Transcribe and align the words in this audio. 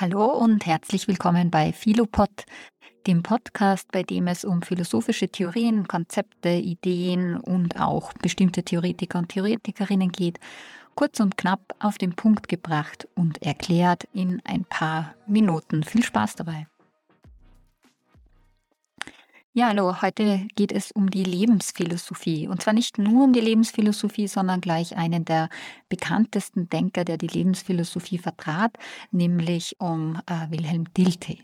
Hallo 0.00 0.24
und 0.24 0.64
herzlich 0.64 1.08
willkommen 1.08 1.50
bei 1.50 1.74
Philopod, 1.74 2.30
dem 3.06 3.22
Podcast, 3.22 3.92
bei 3.92 4.02
dem 4.02 4.28
es 4.28 4.46
um 4.46 4.62
philosophische 4.62 5.28
Theorien, 5.28 5.88
Konzepte, 5.88 6.48
Ideen 6.48 7.36
und 7.36 7.78
auch 7.78 8.14
bestimmte 8.14 8.62
Theoretiker 8.62 9.18
und 9.18 9.28
Theoretikerinnen 9.28 10.10
geht. 10.10 10.40
Kurz 10.94 11.20
und 11.20 11.36
knapp 11.36 11.60
auf 11.80 11.98
den 11.98 12.14
Punkt 12.14 12.48
gebracht 12.48 13.08
und 13.14 13.42
erklärt 13.42 14.08
in 14.14 14.40
ein 14.46 14.64
paar 14.64 15.14
Minuten. 15.26 15.82
Viel 15.82 16.02
Spaß 16.02 16.34
dabei. 16.36 16.66
Ja, 19.52 19.66
hallo, 19.66 20.00
heute 20.00 20.46
geht 20.54 20.70
es 20.70 20.92
um 20.92 21.10
die 21.10 21.24
Lebensphilosophie. 21.24 22.46
Und 22.46 22.62
zwar 22.62 22.72
nicht 22.72 22.98
nur 22.98 23.24
um 23.24 23.32
die 23.32 23.40
Lebensphilosophie, 23.40 24.28
sondern 24.28 24.60
gleich 24.60 24.96
einen 24.96 25.24
der 25.24 25.48
bekanntesten 25.88 26.68
Denker, 26.68 27.04
der 27.04 27.16
die 27.16 27.26
Lebensphilosophie 27.26 28.18
vertrat, 28.18 28.78
nämlich 29.10 29.74
um 29.80 30.22
äh, 30.26 30.48
Wilhelm 30.52 30.84
Dilthey. 30.94 31.42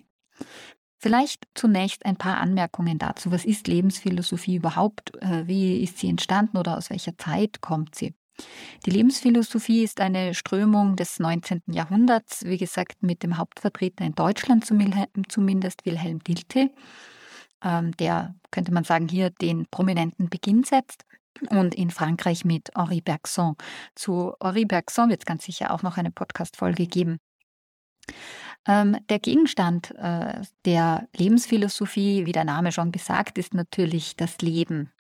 Vielleicht 0.99 1.49
zunächst 1.55 2.07
ein 2.07 2.15
paar 2.15 2.37
Anmerkungen 2.37 2.99
dazu. 2.99 3.33
Was 3.33 3.45
ist 3.45 3.67
Lebensphilosophie 3.67 4.55
überhaupt? 4.55 5.21
Äh, 5.21 5.49
wie 5.49 5.83
ist 5.83 5.99
sie 5.99 6.09
entstanden 6.09 6.59
oder 6.59 6.79
aus 6.79 6.91
welcher 6.91 7.19
Zeit 7.19 7.61
kommt 7.61 7.97
sie? 7.97 8.15
Die 8.85 8.91
Lebensphilosophie 8.91 9.83
ist 9.83 10.01
eine 10.01 10.33
Strömung 10.35 10.95
des 10.95 11.19
19. 11.19 11.63
Jahrhunderts, 11.73 12.45
wie 12.45 12.59
gesagt, 12.59 13.03
mit 13.03 13.25
dem 13.25 13.37
Hauptvertreter 13.37 14.05
in 14.05 14.15
Deutschland 14.15 14.65
zumindest 14.65 15.85
Wilhelm 15.85 16.23
Dilthey 16.23 16.71
der, 17.63 18.35
könnte 18.51 18.73
man 18.73 18.85
sagen, 18.85 19.09
hier 19.09 19.31
den 19.31 19.67
prominenten 19.71 20.29
Beginn 20.29 20.65
setzt. 20.65 21.05
Und 21.51 21.75
in 21.75 21.91
Frankreich 21.91 22.45
mit 22.45 22.71
Henri 22.75 23.03
Bergson. 23.03 23.57
Zu 23.95 24.35
Henri 24.43 24.65
Bergson 24.65 25.11
wird 25.11 25.21
es 25.21 25.27
ganz 25.27 25.45
sicher 25.45 25.73
auch 25.73 25.83
noch 25.83 25.99
eine 25.99 26.11
Podcast-Folge 26.11 26.87
geben. 26.87 27.19
Ähm, 28.67 28.97
der 29.09 29.19
Gegenstand 29.19 29.95
äh, 29.97 30.43
der 30.65 31.09
Lebensphilosophie, 31.15 32.27
wie 32.27 32.33
der 32.33 32.45
Name 32.45 32.73
schon 32.73 32.91
besagt, 32.91 33.39
ist 33.39 33.55
natürlich 33.55 34.17
das 34.17 34.39
Leben. 34.39 34.91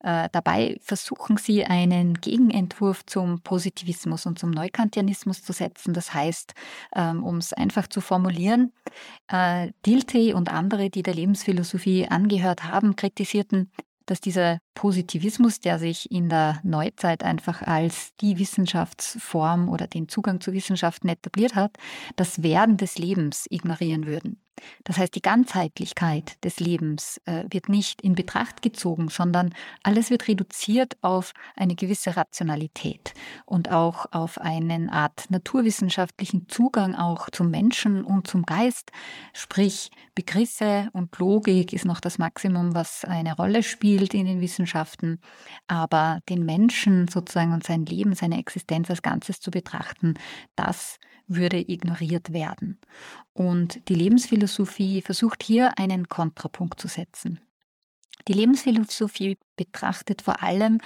Äh, 0.00 0.28
dabei 0.32 0.78
versuchen 0.80 1.36
sie 1.36 1.64
einen 1.64 2.14
Gegenentwurf 2.14 3.04
zum 3.06 3.40
Positivismus 3.40 4.26
und 4.26 4.38
zum 4.38 4.50
Neukantianismus 4.50 5.42
zu 5.42 5.52
setzen. 5.52 5.94
Das 5.94 6.12
heißt, 6.14 6.54
ähm, 6.94 7.24
um 7.24 7.38
es 7.38 7.52
einfach 7.52 7.88
zu 7.88 8.00
formulieren, 8.00 8.72
äh, 9.28 9.70
Dilthey 9.86 10.34
und 10.34 10.50
andere, 10.50 10.90
die 10.90 11.02
der 11.02 11.14
Lebensphilosophie 11.14 12.08
angehört 12.08 12.64
haben, 12.64 12.96
kritisierten 12.96 13.70
dass 14.06 14.20
dieser 14.20 14.58
Positivismus, 14.74 15.60
der 15.60 15.78
sich 15.78 16.10
in 16.10 16.28
der 16.28 16.60
Neuzeit 16.62 17.22
einfach 17.22 17.62
als 17.62 18.14
die 18.20 18.38
Wissenschaftsform 18.38 19.68
oder 19.68 19.86
den 19.86 20.08
Zugang 20.08 20.40
zu 20.40 20.52
Wissenschaften 20.52 21.08
etabliert 21.08 21.54
hat, 21.54 21.76
das 22.16 22.42
Werden 22.42 22.76
des 22.76 22.98
Lebens 22.98 23.46
ignorieren 23.50 24.06
würden. 24.06 24.40
Das 24.84 24.98
heißt, 24.98 25.14
die 25.14 25.22
Ganzheitlichkeit 25.22 26.42
des 26.44 26.60
Lebens 26.60 27.20
äh, 27.24 27.44
wird 27.50 27.68
nicht 27.68 28.02
in 28.02 28.14
Betracht 28.14 28.62
gezogen, 28.62 29.08
sondern 29.08 29.54
alles 29.82 30.10
wird 30.10 30.28
reduziert 30.28 30.96
auf 31.02 31.32
eine 31.56 31.74
gewisse 31.74 32.16
Rationalität 32.16 33.14
und 33.46 33.70
auch 33.70 34.06
auf 34.12 34.38
eine 34.40 34.92
Art 34.92 35.30
naturwissenschaftlichen 35.30 36.48
Zugang 36.48 36.94
auch 36.94 37.30
zum 37.30 37.50
Menschen 37.50 38.04
und 38.04 38.26
zum 38.26 38.44
Geist. 38.44 38.92
Sprich, 39.32 39.90
Begriffe 40.14 40.88
und 40.92 41.16
Logik 41.18 41.72
ist 41.72 41.84
noch 41.84 42.00
das 42.00 42.18
Maximum, 42.18 42.74
was 42.74 43.04
eine 43.04 43.34
Rolle 43.36 43.62
spielt 43.62 44.14
in 44.14 44.26
den 44.26 44.40
Wissenschaften. 44.40 44.63
Aber 45.66 46.20
den 46.28 46.44
Menschen 46.44 47.08
sozusagen 47.08 47.52
und 47.52 47.64
sein 47.64 47.86
Leben, 47.86 48.14
seine 48.14 48.38
Existenz 48.38 48.90
als 48.90 49.02
Ganzes 49.02 49.40
zu 49.40 49.50
betrachten, 49.50 50.14
das 50.56 50.98
würde 51.26 51.58
ignoriert 51.58 52.32
werden. 52.32 52.78
Und 53.32 53.88
die 53.88 53.94
Lebensphilosophie 53.94 55.02
versucht 55.02 55.42
hier 55.42 55.78
einen 55.78 56.08
Kontrapunkt 56.08 56.80
zu 56.80 56.88
setzen. 56.88 57.40
Die 58.28 58.32
Lebensphilosophie 58.32 59.38
betrachtet 59.56 60.22
vor 60.22 60.42
allem 60.42 60.80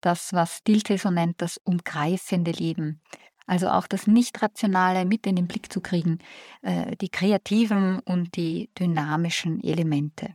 das, 0.00 0.32
was 0.32 0.62
Dilte 0.62 0.98
so 0.98 1.10
nennt, 1.10 1.40
das 1.40 1.58
umgreifende 1.58 2.50
Leben. 2.50 3.00
Also 3.46 3.68
auch 3.68 3.86
das 3.86 4.06
Nicht-Rationale 4.06 5.04
mit 5.04 5.26
in 5.26 5.36
den 5.36 5.48
Blick 5.48 5.72
zu 5.72 5.80
kriegen, 5.80 6.18
äh, 6.62 6.96
die 6.96 7.08
kreativen 7.08 7.98
und 8.00 8.36
die 8.36 8.70
dynamischen 8.78 9.62
Elemente. 9.62 10.34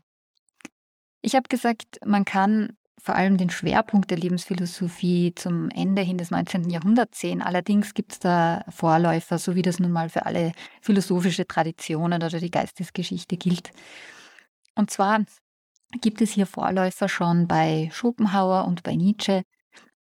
Ich 1.22 1.36
habe 1.36 1.48
gesagt, 1.48 2.00
man 2.06 2.26
kann 2.26 2.78
vor 3.00 3.16
allem 3.16 3.38
den 3.38 3.50
Schwerpunkt 3.50 4.10
der 4.10 4.18
Lebensphilosophie 4.18 5.34
zum 5.36 5.70
Ende 5.70 6.02
hin 6.02 6.18
des 6.18 6.32
19. 6.32 6.70
Jahrhunderts 6.70 7.20
sehen. 7.20 7.42
Allerdings 7.42 7.94
gibt 7.94 8.14
es 8.14 8.20
da 8.20 8.64
Vorläufer, 8.70 9.38
so 9.38 9.56
wie 9.56 9.62
das 9.62 9.80
nun 9.80 9.92
mal 9.92 10.10
für 10.10 10.26
alle 10.26 10.52
philosophische 10.82 11.48
Traditionen 11.48 12.24
oder 12.24 12.40
die 12.40 12.52
Geistesgeschichte 12.52 13.38
gilt. 13.38 13.72
Und 14.76 14.90
zwar 14.90 15.24
gibt 16.02 16.22
es 16.22 16.32
hier 16.32 16.46
Vorläufer 16.46 17.08
schon 17.08 17.48
bei 17.48 17.90
Schopenhauer 17.94 18.66
und 18.66 18.84
bei 18.84 18.96
Nietzsche, 18.96 19.44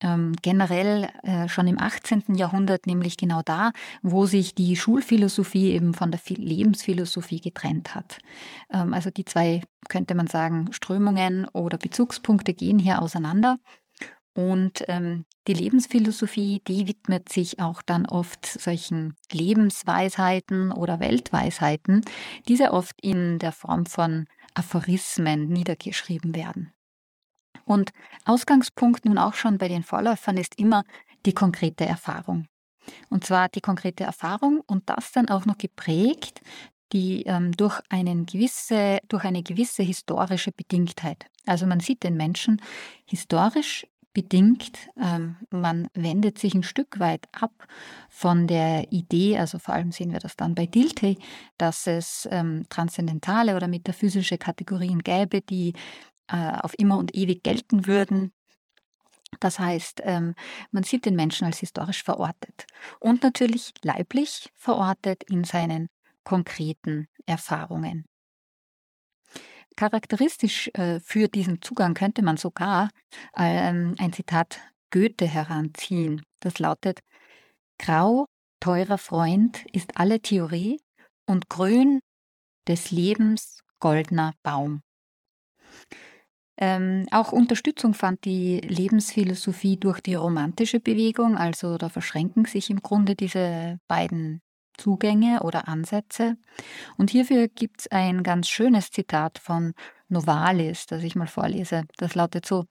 ähm, 0.03 0.33
generell 0.41 1.09
äh, 1.23 1.47
schon 1.47 1.67
im 1.67 1.79
18. 1.79 2.35
Jahrhundert, 2.35 2.85
nämlich 2.85 3.17
genau 3.17 3.41
da, 3.43 3.71
wo 4.01 4.25
sich 4.25 4.53
die 4.53 4.75
Schulphilosophie 4.75 5.71
eben 5.71 5.93
von 5.93 6.11
der 6.11 6.19
Lebensphilosophie 6.27 7.39
getrennt 7.39 7.95
hat. 7.95 8.19
Ähm, 8.71 8.93
also 8.93 9.09
die 9.09 9.25
zwei, 9.25 9.61
könnte 9.89 10.13
man 10.13 10.27
sagen, 10.27 10.71
Strömungen 10.71 11.47
oder 11.53 11.77
Bezugspunkte 11.77 12.53
gehen 12.53 12.79
hier 12.79 13.01
auseinander. 13.01 13.57
Und 14.35 14.83
ähm, 14.87 15.25
die 15.47 15.53
Lebensphilosophie, 15.53 16.61
die 16.67 16.87
widmet 16.87 17.29
sich 17.29 17.59
auch 17.59 17.81
dann 17.81 18.05
oft 18.05 18.45
solchen 18.45 19.15
Lebensweisheiten 19.31 20.71
oder 20.71 20.99
Weltweisheiten, 20.99 22.01
die 22.47 22.55
sehr 22.55 22.73
oft 22.73 22.95
in 23.01 23.39
der 23.39 23.51
Form 23.51 23.85
von 23.85 24.25
Aphorismen 24.55 25.49
niedergeschrieben 25.49 26.35
werden. 26.35 26.73
Und 27.65 27.91
Ausgangspunkt 28.25 29.05
nun 29.05 29.17
auch 29.17 29.33
schon 29.33 29.57
bei 29.57 29.67
den 29.67 29.83
Vorläufern 29.83 30.37
ist 30.37 30.59
immer 30.59 30.83
die 31.25 31.33
konkrete 31.33 31.85
Erfahrung. 31.85 32.47
Und 33.09 33.25
zwar 33.25 33.47
die 33.47 33.61
konkrete 33.61 34.03
Erfahrung 34.03 34.61
und 34.65 34.89
das 34.89 35.11
dann 35.13 35.29
auch 35.29 35.45
noch 35.45 35.57
geprägt 35.57 36.41
die 36.93 37.23
ähm, 37.23 37.51
durch, 37.53 37.81
einen 37.89 38.25
gewisse, 38.25 38.99
durch 39.09 39.25
eine 39.25 39.43
gewisse 39.43 39.83
historische 39.83 40.51
Bedingtheit. 40.51 41.25
Also 41.45 41.65
man 41.65 41.79
sieht 41.79 42.03
den 42.03 42.15
Menschen 42.15 42.61
historisch 43.05 43.85
bedingt, 44.13 44.77
ähm, 45.01 45.37
man 45.49 45.87
wendet 45.95 46.37
sich 46.37 46.53
ein 46.53 46.61
Stück 46.61 46.99
weit 46.99 47.27
ab 47.31 47.51
von 48.09 48.45
der 48.45 48.91
Idee, 48.91 49.39
also 49.39 49.57
vor 49.57 49.73
allem 49.73 49.91
sehen 49.91 50.11
wir 50.11 50.19
das 50.19 50.35
dann 50.35 50.53
bei 50.53 50.67
Dilthey, 50.67 51.17
dass 51.57 51.87
es 51.87 52.27
ähm, 52.31 52.65
transzendentale 52.69 53.55
oder 53.55 53.67
metaphysische 53.67 54.37
Kategorien 54.37 54.99
gäbe, 54.99 55.41
die 55.41 55.73
äh, 56.27 56.57
auf 56.61 56.73
immer 56.77 56.97
und 56.97 57.15
ewig 57.15 57.43
gelten 57.43 57.87
würden. 57.87 58.33
Das 59.39 59.59
heißt, 59.59 60.01
ähm, 60.03 60.35
man 60.71 60.83
sieht 60.83 61.05
den 61.05 61.15
Menschen 61.15 61.45
als 61.45 61.59
historisch 61.59 62.03
verortet 62.03 62.65
und 62.99 63.23
natürlich 63.23 63.73
leiblich 63.81 64.51
verortet 64.55 65.23
in 65.23 65.43
seinen 65.43 65.89
konkreten 66.23 67.07
Erfahrungen. 67.25 68.05
Charakteristisch 69.75 70.69
äh, 70.75 70.99
für 70.99 71.27
diesen 71.27 71.61
Zugang 71.61 71.95
könnte 71.95 72.21
man 72.21 72.37
sogar 72.37 72.89
ähm, 73.35 73.95
ein 73.97 74.13
Zitat 74.13 74.59
Goethe 74.91 75.27
heranziehen. 75.27 76.21
Das 76.39 76.59
lautet, 76.59 76.99
Grau, 77.79 78.27
teurer 78.59 78.99
Freund, 78.99 79.65
ist 79.73 79.97
alle 79.97 80.21
Theorie 80.21 80.79
und 81.25 81.49
grün 81.49 81.99
des 82.67 82.91
Lebens 82.91 83.59
goldener 83.79 84.33
Baum. 84.43 84.81
Ähm, 86.57 87.07
auch 87.11 87.31
Unterstützung 87.31 87.93
fand 87.93 88.25
die 88.25 88.59
Lebensphilosophie 88.59 89.77
durch 89.77 90.01
die 90.01 90.15
romantische 90.15 90.79
Bewegung, 90.79 91.35
also 91.35 91.77
da 91.77 91.89
verschränken 91.89 92.45
sich 92.45 92.69
im 92.69 92.81
Grunde 92.81 93.15
diese 93.15 93.79
beiden 93.87 94.41
Zugänge 94.77 95.41
oder 95.43 95.67
Ansätze. 95.67 96.37
Und 96.97 97.09
hierfür 97.09 97.47
gibt 97.47 97.81
es 97.81 97.91
ein 97.91 98.23
ganz 98.23 98.49
schönes 98.49 98.91
Zitat 98.91 99.39
von 99.39 99.73
Novalis, 100.09 100.85
das 100.85 101.03
ich 101.03 101.15
mal 101.15 101.27
vorlese. 101.27 101.83
Das 101.97 102.15
lautet 102.15 102.45
so, 102.45 102.65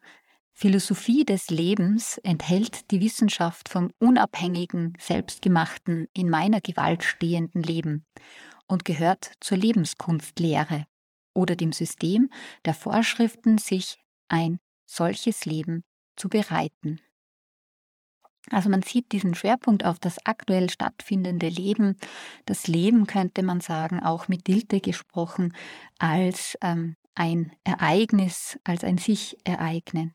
Philosophie 0.53 1.25
des 1.25 1.51
Lebens 1.51 2.19
enthält 2.19 2.91
die 2.91 3.01
Wissenschaft 3.01 3.69
vom 3.69 3.91
unabhängigen, 3.99 4.93
selbstgemachten, 5.01 6.09
in 6.15 6.29
meiner 6.29 6.61
Gewalt 6.61 7.03
stehenden 7.03 7.63
Leben 7.63 8.05
und 8.67 8.85
gehört 8.85 9.33
zur 9.41 9.57
Lebenskunstlehre 9.57 10.87
oder 11.35 11.57
dem 11.57 11.73
System 11.73 12.31
der 12.65 12.75
Vorschriften, 12.75 13.59
sich 13.59 13.99
ein 14.29 14.59
solches 14.87 15.45
Leben 15.45 15.85
zu 16.17 16.29
bereiten. 16.29 17.01
Also 18.51 18.69
man 18.69 18.83
sieht 18.83 19.13
diesen 19.13 19.35
Schwerpunkt 19.35 19.85
auf 19.85 19.99
das 19.99 20.19
aktuell 20.27 20.69
stattfindende 20.69 21.49
Leben. 21.49 21.97
Das 22.45 22.67
Leben 22.67 23.07
könnte 23.07 23.43
man 23.43 23.61
sagen, 23.61 24.01
auch 24.01 24.29
mit 24.29 24.49
Dilte 24.49 24.81
gesprochen, 24.81 25.55
als 25.99 26.59
ähm, 26.61 26.97
ein 27.15 27.53
Ereignis, 27.63 28.59
als 28.65 28.83
ein 28.83 28.99
sich 28.99 29.37
ereignen. 29.45 30.15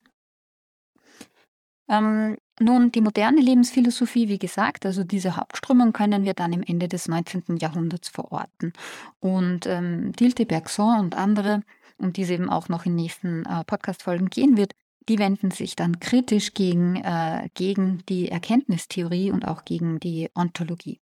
Ähm, 1.90 2.38
Nun, 2.60 2.92
die 2.92 3.02
moderne 3.02 3.40
Lebensphilosophie, 3.42 4.30
wie 4.30 4.40
gesagt, 4.40 4.86
also 4.86 5.04
diese 5.04 5.36
Hauptströmung 5.36 5.94
können 5.94 6.24
wir 6.24 6.34
dann 6.34 6.54
im 6.54 6.64
Ende 6.64 6.88
des 6.88 7.08
19. 7.08 7.58
Jahrhunderts 7.58 8.10
verorten. 8.10 8.74
Und 9.20 9.68
ähm, 9.68 10.12
Dilte, 10.14 10.48
Bergson 10.48 11.00
und 11.00 11.16
andere, 11.16 11.62
um 11.98 12.14
die 12.14 12.24
es 12.24 12.32
eben 12.32 12.50
auch 12.50 12.68
noch 12.68 12.86
in 12.86 12.96
nächsten 12.96 13.46
äh, 13.46 13.64
Podcast-Folgen 13.64 14.30
gehen 14.30 14.58
wird, 14.58 14.74
die 15.08 15.20
wenden 15.20 15.52
sich 15.52 15.76
dann 15.76 16.00
kritisch 16.00 16.54
gegen, 16.56 16.96
äh, 16.98 17.48
gegen 17.54 18.04
die 18.10 18.30
Erkenntnistheorie 18.30 19.32
und 19.32 19.48
auch 19.48 19.64
gegen 19.64 20.00
die 20.00 20.30
Ontologie. 20.34 21.00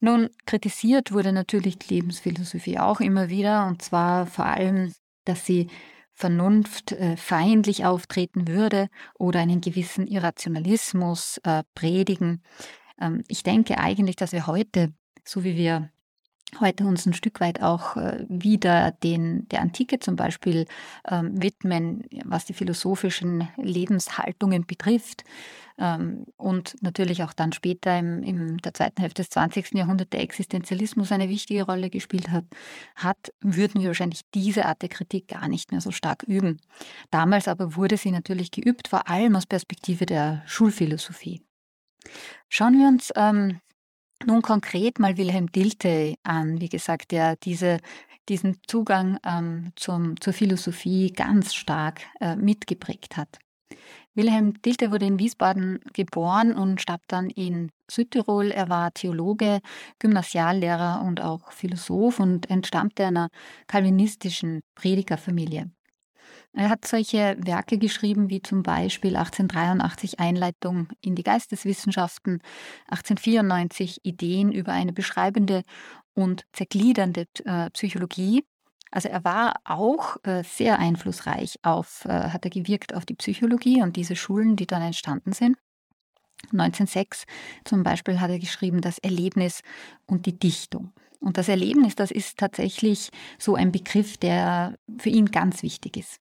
Nun, 0.00 0.28
kritisiert 0.46 1.12
wurde 1.12 1.32
natürlich 1.32 1.78
die 1.78 1.94
Lebensphilosophie 1.94 2.78
auch 2.78 3.00
immer 3.00 3.28
wieder, 3.30 3.66
und 3.66 3.82
zwar 3.82 4.26
vor 4.26 4.46
allem, 4.46 4.92
dass 5.24 5.44
sie 5.44 5.68
Vernunft 6.20 6.92
äh, 6.92 7.16
feindlich 7.16 7.86
auftreten 7.86 8.46
würde 8.46 8.88
oder 9.18 9.40
einen 9.40 9.62
gewissen 9.62 10.06
Irrationalismus 10.06 11.40
äh, 11.44 11.62
predigen. 11.74 12.42
Ähm, 13.00 13.24
ich 13.26 13.42
denke 13.42 13.78
eigentlich, 13.78 14.16
dass 14.16 14.32
wir 14.32 14.46
heute, 14.46 14.92
so 15.24 15.44
wie 15.44 15.56
wir 15.56 15.90
heute 16.58 16.84
uns 16.84 17.06
ein 17.06 17.14
Stück 17.14 17.40
weit 17.40 17.62
auch 17.62 17.96
äh, 17.96 18.24
wieder 18.28 18.92
den, 19.02 19.48
der 19.48 19.60
Antike 19.60 20.00
zum 20.00 20.16
Beispiel 20.16 20.66
ähm, 21.08 21.40
widmen, 21.40 22.04
was 22.24 22.46
die 22.46 22.54
philosophischen 22.54 23.48
Lebenshaltungen 23.56 24.66
betrifft. 24.66 25.24
Ähm, 25.78 26.26
und 26.36 26.76
natürlich 26.82 27.22
auch 27.22 27.32
dann 27.32 27.52
später 27.52 27.98
im, 27.98 28.22
in 28.22 28.58
der 28.58 28.74
zweiten 28.74 29.00
Hälfte 29.00 29.22
des 29.22 29.30
20. 29.30 29.72
Jahrhunderts 29.74 30.10
der 30.10 30.20
Existenzialismus 30.20 31.12
eine 31.12 31.28
wichtige 31.28 31.62
Rolle 31.62 31.88
gespielt 31.88 32.30
hat, 32.30 32.44
hat, 32.96 33.32
würden 33.40 33.80
wir 33.80 33.88
wahrscheinlich 33.88 34.20
diese 34.34 34.66
Art 34.66 34.82
der 34.82 34.90
Kritik 34.90 35.28
gar 35.28 35.48
nicht 35.48 35.72
mehr 35.72 35.80
so 35.80 35.90
stark 35.90 36.22
üben. 36.24 36.60
Damals 37.10 37.48
aber 37.48 37.76
wurde 37.76 37.96
sie 37.96 38.10
natürlich 38.10 38.50
geübt, 38.50 38.88
vor 38.88 39.08
allem 39.08 39.36
aus 39.36 39.46
Perspektive 39.46 40.04
der 40.04 40.42
Schulphilosophie. 40.46 41.42
Schauen 42.48 42.78
wir 42.78 42.88
uns 42.88 43.10
ähm, 43.16 43.60
nun 44.24 44.42
konkret 44.42 44.98
mal 44.98 45.16
Wilhelm 45.16 45.50
Dilte 45.50 46.14
an, 46.22 46.60
wie 46.60 46.68
gesagt, 46.68 47.10
der 47.10 47.36
diese, 47.36 47.78
diesen 48.28 48.58
Zugang 48.66 49.18
ähm, 49.24 49.72
zum, 49.76 50.20
zur 50.20 50.32
Philosophie 50.32 51.12
ganz 51.12 51.54
stark 51.54 52.02
äh, 52.20 52.36
mitgeprägt 52.36 53.16
hat. 53.16 53.38
Wilhelm 54.14 54.60
Dilte 54.62 54.90
wurde 54.90 55.06
in 55.06 55.18
Wiesbaden 55.18 55.80
geboren 55.92 56.54
und 56.54 56.80
starb 56.80 57.02
dann 57.06 57.30
in 57.30 57.70
Südtirol. 57.88 58.50
Er 58.50 58.68
war 58.68 58.92
Theologe, 58.92 59.60
Gymnasiallehrer 60.00 61.02
und 61.06 61.20
auch 61.20 61.52
Philosoph 61.52 62.18
und 62.18 62.50
entstammte 62.50 63.06
einer 63.06 63.28
kalvinistischen 63.68 64.60
Predigerfamilie. 64.74 65.70
Er 66.52 66.68
hat 66.68 66.84
solche 66.84 67.36
Werke 67.38 67.78
geschrieben 67.78 68.28
wie 68.28 68.42
zum 68.42 68.62
Beispiel 68.62 69.16
1883 69.16 70.18
Einleitung 70.18 70.88
in 71.00 71.14
die 71.14 71.22
Geisteswissenschaften, 71.22 72.42
1894 72.88 74.00
Ideen 74.02 74.50
über 74.50 74.72
eine 74.72 74.92
beschreibende 74.92 75.62
und 76.12 76.44
zergliedernde 76.52 77.26
äh, 77.44 77.70
Psychologie. 77.70 78.44
Also 78.90 79.08
er 79.08 79.22
war 79.22 79.54
auch 79.64 80.16
äh, 80.24 80.42
sehr 80.42 80.80
einflussreich 80.80 81.56
auf, 81.62 82.04
äh, 82.06 82.30
hat 82.30 82.44
er 82.44 82.50
gewirkt 82.50 82.94
auf 82.94 83.06
die 83.06 83.14
Psychologie 83.14 83.82
und 83.82 83.94
diese 83.94 84.16
Schulen, 84.16 84.56
die 84.56 84.66
dann 84.66 84.82
entstanden 84.82 85.32
sind. 85.32 85.56
1906 86.52 87.24
zum 87.64 87.84
Beispiel 87.84 88.18
hat 88.20 88.30
er 88.30 88.40
geschrieben, 88.40 88.80
das 88.80 88.98
Erlebnis 88.98 89.60
und 90.06 90.26
die 90.26 90.36
Dichtung. 90.36 90.92
Und 91.20 91.36
das 91.36 91.48
Erlebnis, 91.48 91.94
das 91.94 92.10
ist 92.10 92.38
tatsächlich 92.38 93.10
so 93.38 93.54
ein 93.54 93.70
Begriff, 93.70 94.16
der 94.16 94.74
für 94.98 95.10
ihn 95.10 95.26
ganz 95.26 95.62
wichtig 95.62 95.98
ist. 95.98 96.18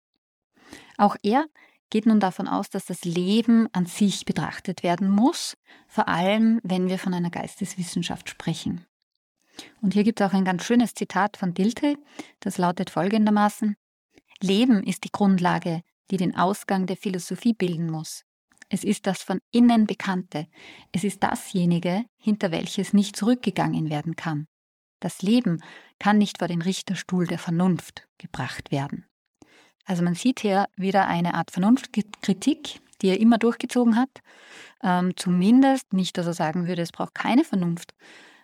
Auch 0.99 1.15
er 1.23 1.47
geht 1.89 2.05
nun 2.05 2.19
davon 2.19 2.47
aus, 2.47 2.69
dass 2.69 2.85
das 2.85 3.05
Leben 3.05 3.67
an 3.71 3.85
sich 3.85 4.25
betrachtet 4.25 4.83
werden 4.83 5.09
muss, 5.09 5.57
vor 5.87 6.07
allem 6.07 6.59
wenn 6.63 6.89
wir 6.89 6.99
von 6.99 7.13
einer 7.13 7.31
Geisteswissenschaft 7.31 8.29
sprechen. 8.29 8.85
Und 9.81 9.93
hier 9.93 10.03
gibt 10.03 10.19
es 10.21 10.27
auch 10.27 10.33
ein 10.33 10.45
ganz 10.45 10.63
schönes 10.63 10.93
Zitat 10.93 11.37
von 11.37 11.53
Dilthey, 11.53 11.97
das 12.41 12.57
lautet 12.57 12.89
folgendermaßen 12.89 13.75
Leben 14.41 14.83
ist 14.83 15.03
die 15.03 15.11
Grundlage, 15.11 15.81
die 16.11 16.17
den 16.17 16.35
Ausgang 16.35 16.85
der 16.85 16.95
Philosophie 16.95 17.53
bilden 17.53 17.89
muss. 17.89 18.23
Es 18.69 18.83
ist 18.83 19.05
das 19.05 19.21
von 19.21 19.39
innen 19.51 19.85
Bekannte. 19.85 20.47
Es 20.91 21.03
ist 21.03 21.23
dasjenige, 21.23 22.05
hinter 22.17 22.51
welches 22.51 22.93
nicht 22.93 23.15
zurückgegangen 23.15 23.89
werden 23.89 24.15
kann. 24.15 24.47
Das 25.01 25.21
Leben 25.21 25.61
kann 25.97 26.17
nicht 26.17 26.37
vor 26.37 26.47
den 26.47 26.61
Richterstuhl 26.61 27.27
der 27.27 27.39
Vernunft 27.39 28.07
gebracht 28.17 28.71
werden. 28.71 29.08
Also 29.89 30.03
man 30.03 30.13
sieht 30.13 30.41
hier 30.41 30.67
wieder 30.75 31.07
eine 31.07 31.33
Art 31.33 31.49
Vernunftkritik, 31.49 32.79
die 33.01 33.07
er 33.07 33.19
immer 33.19 33.39
durchgezogen 33.39 33.95
hat. 33.95 34.21
Ähm, 34.83 35.13
zumindest 35.15 35.93
nicht, 35.93 36.15
dass 36.15 36.27
er 36.27 36.35
sagen 36.35 36.67
würde, 36.67 36.83
es 36.83 36.91
braucht 36.91 37.15
keine 37.15 37.43
Vernunft. 37.43 37.95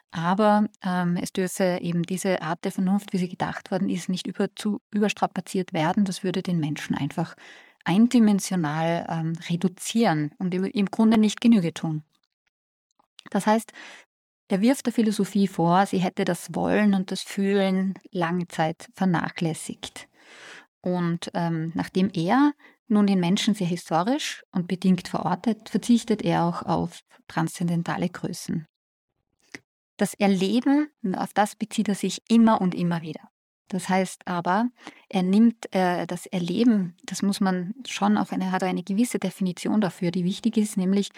Aber 0.10 0.66
ähm, 0.84 1.18
es 1.22 1.32
dürfe 1.34 1.78
eben 1.82 2.02
diese 2.02 2.42
Art 2.42 2.66
der 2.66 2.72
Vernunft, 2.72 3.14
wie 3.14 3.20
sie 3.20 3.30
gedacht 3.30 3.70
worden 3.70 3.90
ist, 3.90 4.10
nicht 4.10 4.26
über, 4.26 4.48
zu 4.56 4.82
überstrapaziert 4.92 5.72
werden. 5.72 6.04
Das 6.04 6.24
würde 6.24 6.42
den 6.42 6.60
Menschen 6.60 6.96
einfach 6.96 7.36
eindimensional 7.84 9.06
ähm, 9.08 9.34
reduzieren 9.48 10.32
und 10.40 10.52
im, 10.56 10.64
im 10.64 10.88
Grunde 10.88 11.20
nicht 11.20 11.42
Genüge 11.42 11.76
tun. 11.76 12.02
Das 13.30 13.46
heißt, 13.46 13.72
er 14.48 14.62
wirft 14.62 14.88
der 14.88 14.94
Philosophie 14.94 15.48
vor, 15.48 15.86
sie 15.86 16.00
hätte 16.00 16.26
das 16.26 16.56
Wollen 16.56 16.96
und 16.96 17.12
das 17.12 17.22
Fühlen 17.22 17.94
lange 18.10 18.48
Zeit 18.48 18.90
vernachlässigt. 18.96 20.08
Und 20.86 21.32
ähm, 21.34 21.72
nachdem 21.74 22.12
er 22.14 22.54
nun 22.88 23.08
den 23.08 23.20
Menschen 23.20 23.56
sehr 23.56 23.66
historisch 23.66 24.44
und 24.52 24.68
bedingt 24.68 25.08
verortet, 25.08 25.68
verzichtet 25.68 26.22
er 26.22 26.44
auch 26.44 26.62
auf 26.62 27.02
transzendentale 27.28 28.08
Größen. 28.08 28.68
Das 29.98 30.14
Erleben, 30.14 30.90
auf 31.16 31.34
das 31.34 31.56
bezieht 31.56 31.90
er 31.90 31.96
sich 31.96 32.22
immer 32.30 32.62
und 32.62 32.76
immer 32.76 33.02
wieder. 33.02 33.32
Das 33.70 33.90
heißt 33.90 34.28
aber, 34.28 34.70
er 35.10 35.24
nimmt 35.24 35.74
äh, 35.74 36.06
das 36.06 36.28
Erleben, 36.28 36.96
das 37.04 37.24
muss 37.24 37.42
man 37.42 37.74
schon 37.88 38.16
auf 38.16 38.32
eine, 38.32 38.52
hat 38.52 38.62
eine 38.62 38.84
gewisse 38.84 39.18
Definition 39.18 39.82
dafür, 39.82 40.12
die 40.12 40.24
wichtig 40.24 40.56
ist, 40.56 40.78
nämlich 40.78 41.10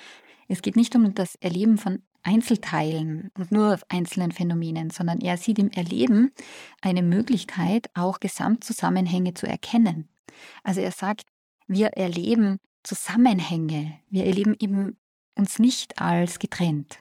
es 0.47 0.61
geht 0.61 0.77
nicht 0.77 0.95
um 0.95 1.13
das 1.13 1.35
Erleben 1.35 1.77
von 1.77 2.03
Einzelteilen 2.27 3.31
und 3.37 3.53
nur 3.53 3.79
einzelnen 3.87 4.33
Phänomenen, 4.33 4.89
sondern 4.89 5.21
er 5.21 5.37
sieht 5.37 5.59
im 5.59 5.71
Erleben 5.71 6.33
eine 6.81 7.01
Möglichkeit, 7.01 7.89
auch 7.93 8.19
Gesamtzusammenhänge 8.19 9.33
zu 9.33 9.47
erkennen. 9.47 10.09
Also 10.61 10.81
er 10.81 10.91
sagt, 10.91 11.23
wir 11.67 11.87
erleben 11.87 12.57
Zusammenhänge, 12.83 13.99
wir 14.09 14.25
erleben 14.25 14.57
eben 14.59 14.97
uns 15.35 15.57
nicht 15.57 16.01
als 16.01 16.37
getrennt. 16.39 16.99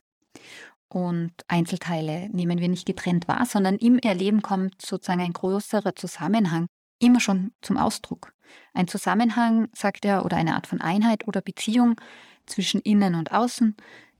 Und 0.88 1.32
Einzelteile 1.48 2.28
nehmen 2.28 2.60
wir 2.60 2.68
nicht 2.68 2.86
getrennt 2.86 3.26
wahr, 3.26 3.46
sondern 3.46 3.76
im 3.76 3.98
Erleben 3.98 4.42
kommt 4.42 4.80
sozusagen 4.80 5.22
ein 5.22 5.32
größerer 5.32 5.96
Zusammenhang 5.96 6.66
immer 7.00 7.18
schon 7.18 7.50
zum 7.62 7.78
Ausdruck. 7.78 8.32
Ein 8.74 8.86
Zusammenhang, 8.86 9.68
sagt 9.74 10.04
er, 10.04 10.24
oder 10.24 10.36
eine 10.36 10.54
Art 10.54 10.68
von 10.68 10.80
Einheit 10.80 11.26
oder 11.26 11.40
Beziehung 11.40 12.00
zwischen 12.46 12.80
Innen 12.80 13.16
und 13.16 13.32
Außen, 13.32 13.76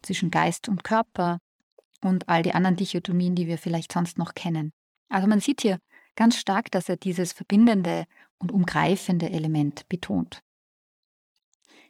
zwischen 0.07 0.31
Geist 0.31 0.69
und 0.69 0.85
Körper 0.85 1.39
und 2.03 2.29
all 2.29 2.43
die 2.43 2.55
anderen 2.55 2.77
Dichotomien, 2.77 3.35
die 3.35 3.47
wir 3.47 3.59
vielleicht 3.59 3.93
sonst 3.93 4.19
noch 4.19 4.35
kennen. 4.35 4.73
Also 5.09 5.27
man 5.29 5.41
sieht 5.41 5.63
hier 5.63 5.79
ganz 6.15 6.37
stark, 6.37 6.71
dass 6.71 6.89
er 6.89 6.97
dieses 6.97 7.33
verbindende 7.33 8.07
und 8.39 8.53
umgreifende 8.53 9.31
Element 9.31 9.89
betont. 9.89 10.43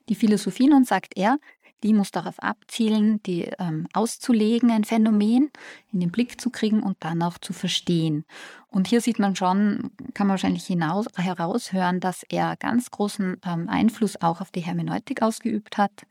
Die 0.08 0.14
Philosophie 0.14 0.68
nun, 0.68 0.84
sagt 0.84 1.16
er, 1.16 1.38
die 1.82 1.92
muss 1.92 2.10
darauf 2.10 2.38
abzielen, 2.38 3.22
die 3.24 3.50
ähm, 3.58 3.86
auszulegen, 3.92 4.70
ein 4.70 4.84
Phänomen 4.84 5.50
in 5.92 6.00
den 6.00 6.10
Blick 6.10 6.40
zu 6.40 6.50
kriegen 6.50 6.82
und 6.82 6.96
dann 7.00 7.22
auch 7.22 7.38
zu 7.38 7.52
verstehen. 7.52 8.24
Und 8.68 8.86
hier 8.86 9.00
sieht 9.00 9.18
man 9.18 9.36
schon, 9.36 9.90
kann 10.14 10.26
man 10.26 10.34
wahrscheinlich 10.34 10.66
hinaus, 10.66 11.06
heraushören, 11.16 12.00
dass 12.00 12.22
er 12.28 12.56
ganz 12.56 12.90
großen 12.90 13.40
ähm, 13.44 13.68
Einfluss 13.68 14.20
auch 14.20 14.40
auf 14.40 14.50
die 14.50 14.60
Hermeneutik 14.60 15.22
ausgeübt 15.22 15.76
hat, 15.76 16.06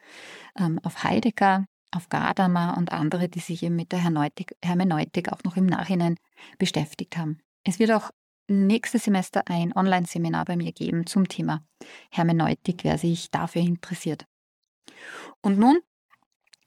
ähm, 0.58 0.80
auf 0.84 1.04
Heidegger, 1.04 1.66
auf 1.96 2.10
Gadamer 2.10 2.76
und 2.78 2.92
andere, 2.92 3.30
die 3.30 3.40
sich 3.40 3.64
eben 3.64 3.76
mit 3.76 3.92
der 3.92 4.00
Hermeneutik, 4.00 5.32
auch 5.32 5.44
noch 5.44 5.58
im 5.58 5.66
Nachhinein 5.66 6.18
beschäftigt 6.58 7.18
haben. 7.18 7.40
Es 7.64 7.80
wird 7.80 7.92
auch 7.92 8.12
nächstes 8.48 9.06
Semester 9.06 9.44
ein 9.48 9.76
Online-Seminar 9.76 10.46
bei 10.46 10.56
mir 10.56 10.72
geben 10.72 11.08
zum 11.08 11.28
Thema 11.28 11.64
Hermeneutik, 12.12 12.84
wer 12.84 12.98
sich 12.98 13.32
dafür 13.32 13.62
interessiert. 13.62 14.26
Und 15.42 15.58
nun 15.58 15.80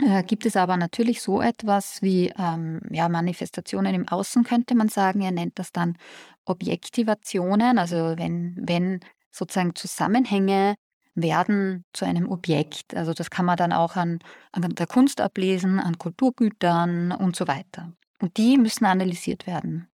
äh, 0.00 0.22
gibt 0.24 0.46
es 0.46 0.56
aber 0.56 0.76
natürlich 0.76 1.22
so 1.22 1.40
etwas 1.40 2.02
wie 2.02 2.32
ähm, 2.36 2.80
ja, 2.90 3.08
Manifestationen 3.08 3.94
im 3.94 4.08
Außen, 4.08 4.44
könnte 4.44 4.74
man 4.74 4.88
sagen. 4.88 5.20
Er 5.20 5.30
nennt 5.30 5.58
das 5.58 5.72
dann 5.72 5.96
Objektivationen, 6.44 7.78
also 7.78 8.14
wenn, 8.16 8.56
wenn 8.60 9.00
sozusagen 9.30 9.74
Zusammenhänge 9.74 10.74
werden 11.22 11.84
zu 11.92 12.04
einem 12.04 12.28
Objekt. 12.28 12.94
Also 12.94 13.12
das 13.12 13.30
kann 13.30 13.46
man 13.46 13.56
dann 13.56 13.72
auch 13.72 13.96
an, 13.96 14.20
an 14.52 14.62
der 14.74 14.86
Kunst 14.86 15.20
ablesen, 15.20 15.80
an 15.80 15.98
Kulturgütern 15.98 17.12
und 17.12 17.36
so 17.36 17.46
weiter. 17.46 17.92
Und 18.20 18.36
die 18.36 18.58
müssen 18.58 18.84
analysiert 18.84 19.46
werden. 19.46 19.88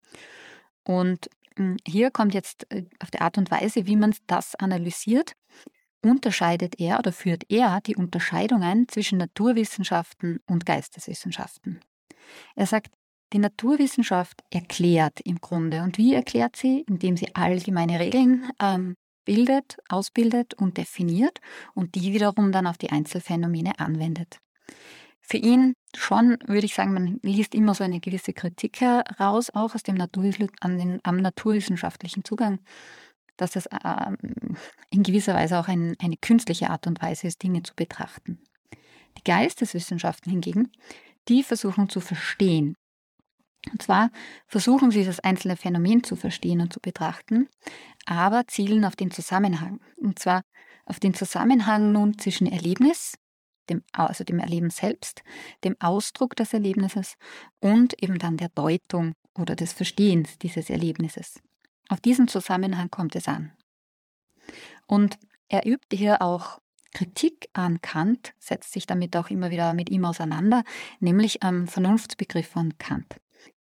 Und 0.85 1.29
hm, 1.57 1.77
hier 1.87 2.11
kommt 2.11 2.35
jetzt 2.35 2.71
äh, 2.71 2.85
auf 3.01 3.11
die 3.11 3.21
Art 3.21 3.39
und 3.39 3.51
Weise, 3.51 3.87
wie 3.87 3.97
man 3.97 4.15
das 4.27 4.55
analysiert, 4.55 5.33
unterscheidet 6.05 6.81
er 6.81 6.99
oder 6.99 7.13
führt 7.13 7.45
er 7.49 7.81
die 7.81 7.97
Unterscheidungen 7.97 8.89
zwischen 8.89 9.19
Naturwissenschaften 9.19 10.41
und 10.47 10.67
Geisteswissenschaften. 10.67 11.81
Er 12.57 12.67
sagt, 12.67 12.93
die 13.33 13.39
Naturwissenschaft 13.39 14.43
erklärt 14.51 15.21
im 15.21 15.41
Grunde. 15.41 15.83
Und 15.83 15.97
wie 15.97 16.15
erklärt 16.15 16.57
sie? 16.57 16.85
Indem 16.87 17.17
sie 17.17 17.35
allgemeine 17.35 17.99
Regeln 17.99 18.51
ähm, 18.61 18.95
bildet, 19.25 19.77
ausbildet 19.89 20.55
und 20.55 20.77
definiert 20.77 21.41
und 21.75 21.95
die 21.95 22.13
wiederum 22.13 22.53
dann 22.53 22.67
auf 22.67 22.79
die 22.79 22.91
Einzelfänomene 22.91 23.79
anwendet. 23.79 24.39
Für 25.21 25.37
ihn 25.37 25.75
schon, 25.97 26.37
würde 26.47 26.67
ich 26.67 26.75
sagen, 26.75 26.93
man 26.93 27.21
liest 27.23 27.55
immer 27.55 27.75
so 27.75 27.85
eine 27.85 28.01
gewisse 28.01 28.33
Kritik 28.33 28.81
heraus, 28.81 29.51
auch 29.51 29.75
aus 29.75 29.83
dem 29.83 30.01
an 30.01 30.79
den, 30.79 31.01
am 31.05 31.17
naturwissenschaftlichen 31.17 32.25
Zugang, 32.25 32.59
dass 33.37 33.53
das 33.53 33.67
äh, 33.67 34.13
in 34.91 35.03
gewisser 35.03 35.35
Weise 35.35 35.59
auch 35.59 35.69
ein, 35.69 35.97
eine 36.01 36.17
künstliche 36.17 36.71
Art 36.71 36.87
und 36.87 37.01
Weise 37.01 37.29
ist, 37.29 37.43
Dinge 37.43 37.63
zu 37.63 37.75
betrachten. 37.75 38.41
Die 39.19 39.25
Geisteswissenschaften 39.25 40.31
hingegen, 40.31 40.73
die 41.29 41.43
versuchen 41.43 41.89
zu 41.89 42.01
verstehen. 42.01 42.77
Und 43.71 43.83
zwar 43.83 44.11
versuchen 44.47 44.91
sie 44.91 45.05
das 45.05 45.21
einzelne 45.21 45.57
Phänomen 45.57 46.03
zu 46.03 46.17
verstehen 46.17 46.61
und 46.61 46.73
zu 46.73 46.81
betrachten, 46.81 47.49
aber 48.07 48.47
zielen 48.49 48.85
auf 48.85 48.97
den 48.97 49.11
Zusammenhang. 49.11 49.81
Und 49.97 50.19
zwar 50.19 50.43
auf 50.85 50.99
den 50.99 51.15
Zusammenhang 51.15 51.93
nun 51.93 52.19
zwischen 52.19 52.47
Erlebnis, 52.47 53.17
dem, 53.71 53.83
also 53.93 54.25
dem 54.25 54.41
Erleben 54.41 54.71
selbst, 54.71 55.23
dem 55.63 55.77
Ausdruck 55.81 56.35
des 56.35 56.53
Erlebnisses 56.53 57.17
und 57.61 58.03
eben 58.03 58.19
dann 58.19 58.37
der 58.37 58.49
Deutung 58.49 59.15
oder 59.39 59.55
des 59.55 59.73
Verstehens 59.73 60.39
dieses 60.39 60.69
Erlebnisses. 60.69 61.41
Auf 61.89 62.01
diesen 62.01 62.27
Zusammenhang 62.27 62.91
kommt 62.91 63.15
es 63.15 63.29
an. 63.29 63.53
Und 64.87 65.19
er 65.49 65.67
übt 65.67 65.97
hier 65.97 66.21
auch 66.21 66.59
Kritik 66.93 67.49
an 67.53 67.81
Kant, 67.81 68.35
setzt 68.39 68.73
sich 68.73 68.87
damit 68.87 69.17
auch 69.17 69.31
immer 69.31 69.51
wieder 69.51 69.73
mit 69.73 69.89
ihm 69.91 70.05
auseinander, 70.05 70.65
nämlich 71.01 71.43
am 71.43 71.67
Vernunftsbegriff 71.67 72.49
von 72.49 72.77
Kant. 72.79 73.17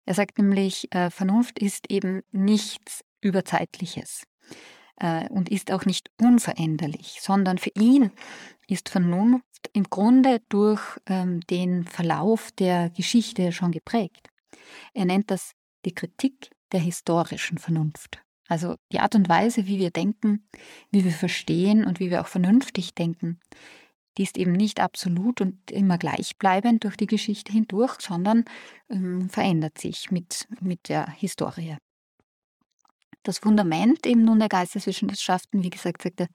Er 0.07 0.13
sagt 0.13 0.37
nämlich, 0.37 0.87
äh, 0.95 1.09
Vernunft 1.09 1.59
ist 1.59 1.91
eben 1.91 2.23
nichts 2.31 3.03
Überzeitliches 3.19 4.23
äh, 5.01 5.27
und 5.27 5.49
ist 5.49 5.69
auch 5.69 5.83
nicht 5.83 6.09
unveränderlich, 6.17 7.17
sondern 7.21 7.57
für 7.57 7.71
ihn 7.75 8.11
ist 8.69 8.87
Vernunft 8.87 9.43
im 9.73 9.83
Grunde 9.83 10.41
durch 10.47 10.81
ähm, 11.07 11.41
den 11.49 11.83
Verlauf 11.83 12.53
der 12.53 12.89
Geschichte 12.89 13.51
schon 13.51 13.73
geprägt. 13.73 14.29
Er 14.93 15.03
nennt 15.03 15.29
das 15.29 15.51
die 15.83 15.93
Kritik 15.93 16.51
der 16.71 16.79
historischen 16.79 17.57
Vernunft. 17.57 18.23
Also 18.47 18.75
die 18.93 19.01
Art 19.01 19.13
und 19.13 19.27
Weise, 19.27 19.67
wie 19.67 19.77
wir 19.77 19.91
denken, 19.91 20.47
wie 20.89 21.03
wir 21.03 21.11
verstehen 21.11 21.83
und 21.83 21.99
wie 21.99 22.11
wir 22.11 22.21
auch 22.21 22.27
vernünftig 22.27 22.95
denken, 22.95 23.41
die 24.17 24.23
ist 24.23 24.37
eben 24.37 24.53
nicht 24.53 24.79
absolut 24.79 25.41
und 25.41 25.71
immer 25.71 25.97
gleichbleibend 25.97 26.83
durch 26.83 26.97
die 26.97 27.07
Geschichte 27.07 27.51
hindurch, 27.51 28.01
sondern 28.01 28.45
ähm, 28.89 29.29
verändert 29.29 29.77
sich 29.77 30.11
mit, 30.11 30.47
mit 30.59 30.89
der 30.89 31.09
Historie. 31.11 31.77
Das 33.23 33.39
Fundament 33.39 34.05
eben 34.05 34.23
nun 34.23 34.39
der 34.39 34.49
Geisteswissenschaften, 34.49 35.63
wie 35.63 35.69
gesagt, 35.69 36.01
sagt 36.01 36.21
er, 36.21 36.27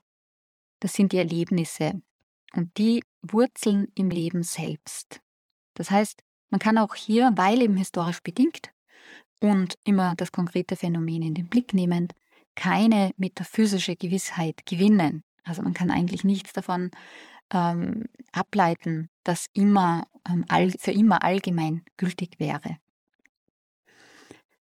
das 0.80 0.94
sind 0.94 1.12
die 1.12 1.18
Erlebnisse 1.18 2.02
und 2.54 2.76
die 2.78 3.02
wurzeln 3.22 3.88
im 3.94 4.10
Leben 4.10 4.42
selbst. 4.42 5.20
Das 5.74 5.90
heißt, 5.90 6.22
man 6.50 6.60
kann 6.60 6.78
auch 6.78 6.94
hier, 6.94 7.32
weil 7.34 7.62
eben 7.62 7.76
historisch 7.76 8.20
bedingt 8.20 8.70
und 9.40 9.78
immer 9.84 10.14
das 10.16 10.32
konkrete 10.32 10.76
Phänomen 10.76 11.22
in 11.22 11.34
den 11.34 11.48
Blick 11.48 11.72
nehmend, 11.72 12.12
keine 12.54 13.12
metaphysische 13.16 13.96
Gewissheit 13.96 14.66
gewinnen. 14.66 15.22
Also 15.44 15.62
man 15.62 15.74
kann 15.74 15.90
eigentlich 15.90 16.24
nichts 16.24 16.52
davon 16.52 16.90
ähm, 17.52 18.04
ableiten, 18.32 19.08
das 19.24 19.46
immer 19.52 20.06
ähm, 20.28 20.44
für 20.78 20.92
immer 20.92 21.22
allgemein 21.22 21.84
gültig 21.96 22.38
wäre. 22.38 22.78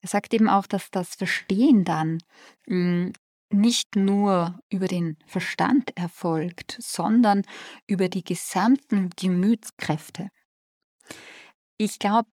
Er 0.02 0.10
sagt 0.10 0.34
eben 0.34 0.50
auch, 0.50 0.68
dass 0.68 0.92
das 0.92 1.16
Verstehen 1.16 1.86
dann 1.86 2.20
hm, 2.68 3.14
nicht 3.50 3.96
nur 3.96 4.60
über 4.70 4.88
den 4.88 5.18
Verstand 5.26 5.96
erfolgt, 5.96 6.78
sondern 6.80 7.44
über 7.88 8.10
die 8.10 8.24
gesamten 8.24 9.12
Gemütskräfte. 9.16 10.30
Ich 11.78 12.00
glaube, 12.00 12.30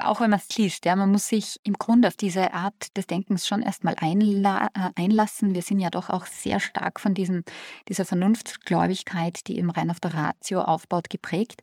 auch 0.00 0.20
wenn 0.20 0.30
man 0.30 0.40
es 0.40 0.56
liest, 0.56 0.84
ja, 0.84 0.96
man 0.96 1.10
muss 1.10 1.28
sich 1.28 1.60
im 1.64 1.74
Grunde 1.74 2.08
auf 2.08 2.16
diese 2.16 2.52
Art 2.52 2.96
des 2.96 3.06
Denkens 3.06 3.46
schon 3.46 3.62
erstmal 3.62 3.94
einla 3.98 4.68
äh, 4.74 4.90
einlassen. 4.96 5.54
Wir 5.54 5.62
sind 5.62 5.80
ja 5.80 5.90
doch 5.90 6.10
auch 6.10 6.26
sehr 6.26 6.60
stark 6.60 7.00
von 7.00 7.14
diesem, 7.14 7.44
dieser 7.88 8.04
Vernunftsgläubigkeit, 8.04 9.46
die 9.46 9.58
eben 9.58 9.70
rein 9.70 9.90
auf 9.90 10.00
der 10.00 10.14
Ratio 10.14 10.62
aufbaut, 10.62 11.10
geprägt. 11.10 11.62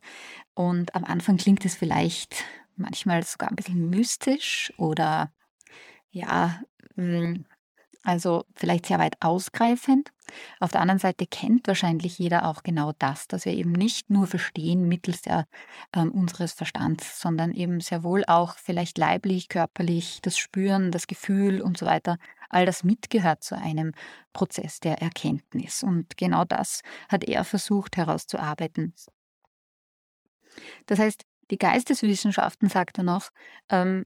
Und 0.54 0.94
am 0.94 1.04
Anfang 1.04 1.36
klingt 1.36 1.64
es 1.64 1.74
vielleicht 1.74 2.44
manchmal 2.76 3.22
sogar 3.22 3.50
ein 3.50 3.56
bisschen 3.56 3.90
mystisch 3.90 4.72
oder 4.76 5.30
ja, 6.10 6.60
hm, 6.94 7.44
also 8.02 8.44
vielleicht 8.54 8.86
sehr 8.86 8.98
weit 8.98 9.16
ausgreifend. 9.20 10.12
Auf 10.60 10.72
der 10.72 10.80
anderen 10.80 10.98
Seite 10.98 11.26
kennt 11.26 11.66
wahrscheinlich 11.68 12.18
jeder 12.18 12.46
auch 12.46 12.62
genau 12.62 12.92
das, 12.98 13.28
dass 13.28 13.44
wir 13.44 13.52
eben 13.52 13.72
nicht 13.72 14.10
nur 14.10 14.26
verstehen 14.26 14.88
mittels 14.88 15.22
der, 15.22 15.46
äh, 15.92 16.00
unseres 16.00 16.52
Verstands, 16.52 17.20
sondern 17.20 17.52
eben 17.52 17.80
sehr 17.80 18.02
wohl 18.02 18.24
auch 18.26 18.56
vielleicht 18.56 18.98
leiblich, 18.98 19.48
körperlich, 19.48 20.20
das 20.22 20.38
Spüren, 20.38 20.90
das 20.90 21.06
Gefühl 21.06 21.60
und 21.60 21.78
so 21.78 21.86
weiter. 21.86 22.18
All 22.48 22.66
das 22.66 22.84
mitgehört 22.84 23.42
zu 23.42 23.56
einem 23.56 23.92
Prozess 24.32 24.80
der 24.80 25.02
Erkenntnis. 25.02 25.82
Und 25.82 26.16
genau 26.16 26.44
das 26.44 26.82
hat 27.08 27.24
er 27.24 27.44
versucht 27.44 27.96
herauszuarbeiten. 27.96 28.94
Das 30.86 30.98
heißt, 30.98 31.24
die 31.50 31.58
Geisteswissenschaften, 31.58 32.68
sagt 32.68 32.98
er 32.98 33.04
noch, 33.04 33.30
ähm, 33.68 34.04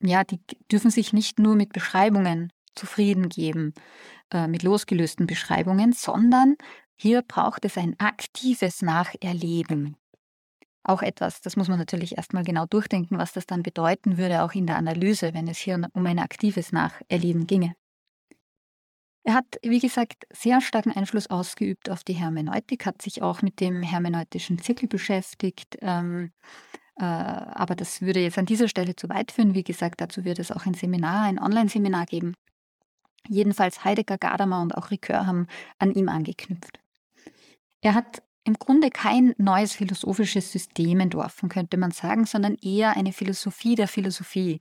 ja, 0.00 0.24
die 0.24 0.40
dürfen 0.70 0.90
sich 0.90 1.12
nicht 1.12 1.38
nur 1.38 1.54
mit 1.54 1.72
Beschreibungen 1.72 2.52
zufrieden 2.74 3.28
geben 3.28 3.74
äh, 4.32 4.48
mit 4.48 4.62
losgelösten 4.62 5.26
Beschreibungen, 5.26 5.92
sondern 5.92 6.56
hier 6.96 7.22
braucht 7.22 7.64
es 7.64 7.76
ein 7.76 7.98
aktives 7.98 8.82
Nacherleben. 8.82 9.96
Auch 10.84 11.02
etwas, 11.02 11.40
das 11.40 11.56
muss 11.56 11.68
man 11.68 11.78
natürlich 11.78 12.16
erstmal 12.16 12.42
genau 12.42 12.66
durchdenken, 12.66 13.18
was 13.18 13.32
das 13.32 13.46
dann 13.46 13.62
bedeuten 13.62 14.18
würde, 14.18 14.42
auch 14.42 14.52
in 14.52 14.66
der 14.66 14.76
Analyse, 14.76 15.32
wenn 15.34 15.46
es 15.48 15.58
hier 15.58 15.80
um 15.92 16.06
ein 16.06 16.18
aktives 16.18 16.72
Nacherleben 16.72 17.46
ginge. 17.46 17.74
Er 19.24 19.34
hat, 19.34 19.46
wie 19.62 19.78
gesagt, 19.78 20.24
sehr 20.32 20.60
starken 20.60 20.90
Einfluss 20.90 21.28
ausgeübt 21.28 21.88
auf 21.90 22.02
die 22.02 22.14
Hermeneutik, 22.14 22.86
hat 22.86 23.00
sich 23.00 23.22
auch 23.22 23.40
mit 23.42 23.60
dem 23.60 23.82
hermeneutischen 23.82 24.58
Zirkel 24.58 24.88
beschäftigt. 24.88 25.76
Ähm, 25.80 26.32
äh, 26.96 27.04
aber 27.04 27.76
das 27.76 28.00
würde 28.02 28.20
jetzt 28.20 28.38
an 28.38 28.46
dieser 28.46 28.66
Stelle 28.66 28.96
zu 28.96 29.08
weit 29.08 29.30
führen. 29.30 29.54
Wie 29.54 29.62
gesagt, 29.62 30.00
dazu 30.00 30.24
wird 30.24 30.40
es 30.40 30.50
auch 30.50 30.66
ein 30.66 30.74
Seminar, 30.74 31.22
ein 31.22 31.38
Online-Seminar 31.38 32.06
geben. 32.06 32.34
Jedenfalls 33.28 33.84
Heidegger, 33.84 34.18
Gadamer 34.18 34.60
und 34.62 34.76
auch 34.76 34.90
Ricoeur 34.90 35.26
haben 35.26 35.46
an 35.78 35.92
ihm 35.92 36.08
angeknüpft. 36.08 36.80
Er 37.80 37.94
hat 37.94 38.22
im 38.44 38.54
Grunde 38.54 38.90
kein 38.90 39.34
neues 39.38 39.74
philosophisches 39.74 40.50
System 40.50 41.00
entworfen, 41.00 41.48
könnte 41.48 41.76
man 41.76 41.92
sagen, 41.92 42.26
sondern 42.26 42.56
eher 42.56 42.96
eine 42.96 43.12
Philosophie 43.12 43.76
der 43.76 43.88
Philosophie. 43.88 44.60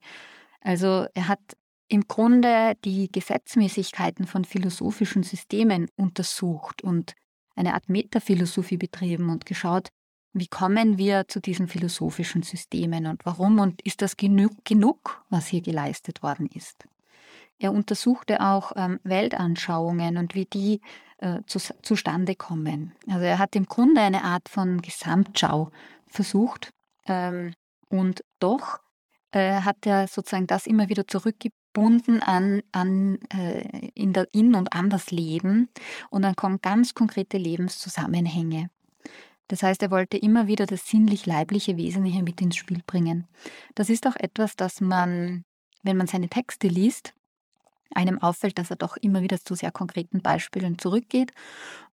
Also 0.62 1.08
er 1.14 1.28
hat 1.28 1.58
im 1.88 2.08
Grunde 2.08 2.76
die 2.86 3.12
Gesetzmäßigkeiten 3.12 4.28
von 4.28 4.46
philosophischen 4.46 5.24
Systemen 5.24 5.90
untersucht 5.96 6.84
und 6.84 7.16
eine 7.56 7.74
Art 7.74 7.90
Metaphilosophie 7.90 8.78
betrieben 8.78 9.30
und 9.30 9.46
geschaut, 9.46 9.90
wie 10.34 10.48
kommen 10.48 10.98
wir 10.98 11.28
zu 11.28 11.42
diesen 11.42 11.68
philosophischen 11.68 12.44
Systemen 12.44 13.08
und 13.08 13.26
warum 13.26 13.60
und 13.60 13.82
ist 13.82 14.02
das 14.02 14.16
genug, 14.16 14.52
genug 14.64 15.26
was 15.30 15.48
hier 15.48 15.62
geleistet 15.62 16.24
worden 16.24 16.48
ist. 16.54 16.86
Er 17.62 17.74
untersuchte 17.74 18.42
auch 18.42 18.72
ähm, 18.76 19.00
Weltanschauungen 19.04 20.18
und 20.18 20.34
wie 20.34 20.46
die 20.46 20.82
äh, 21.20 21.42
zu, 21.46 21.60
zustande 21.84 22.36
kommen. 22.36 22.94
Also 23.08 23.24
er 23.24 23.38
hat 23.38 23.56
im 23.56 23.68
Grunde 23.68 24.02
eine 24.02 24.24
Art 24.24 24.50
von 24.50 24.82
Gesamtschau 24.82 25.70
versucht 26.08 26.74
ähm, 27.06 27.54
und 27.88 28.24
doch 28.40 28.80
äh, 29.30 29.62
hat 29.62 29.86
er 29.86 30.08
sozusagen 30.08 30.48
das 30.48 30.66
immer 30.66 30.90
wieder 30.90 31.08
zurückgebunden 31.08 32.24
an, 32.24 32.64
an 32.72 33.20
äh, 33.32 33.90
in, 33.94 34.14
der, 34.14 34.28
in 34.34 34.56
und 34.56 34.74
an 34.74 34.90
das 34.90 35.12
Leben 35.12 35.70
und 36.10 36.24
dann 36.24 36.36
kommen 36.36 36.62
ganz 36.64 36.96
konkrete 36.96 37.38
Lebenszusammenhänge. 37.38 38.72
Das 39.50 39.62
heißt, 39.62 39.84
er 39.84 39.92
wollte 39.92 40.18
immer 40.18 40.48
wieder 40.48 40.66
das 40.66 40.88
sinnlich-leibliche 40.88 41.78
Wesen 41.78 42.06
hier 42.06 42.24
mit 42.24 42.42
ins 42.42 42.56
Spiel 42.56 42.82
bringen. 42.88 43.28
Das 43.76 43.92
ist 43.92 44.08
auch 44.08 44.16
etwas, 44.16 44.56
das 44.56 44.82
man, 44.82 45.44
wenn 45.84 45.98
man 45.98 46.08
seine 46.08 46.28
Texte 46.30 46.68
liest, 46.68 47.14
einem 47.94 48.22
auffällt, 48.22 48.58
dass 48.58 48.70
er 48.70 48.76
doch 48.76 48.98
immer 48.98 49.22
wieder 49.22 49.40
zu 49.40 49.56
sehr 49.56 49.72
konkreten 49.72 50.22
Beispielen 50.22 50.78
zurückgeht. 50.78 51.34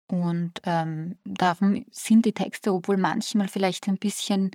Und 0.09 0.61
ähm, 0.65 1.17
darum 1.25 1.85
sind 1.91 2.27
die 2.27 2.33
Texte, 2.33 2.73
obwohl 2.73 2.97
manchmal 2.97 3.49
vielleicht 3.49 3.89
ein 3.89 3.99
bisschen, 3.99 4.53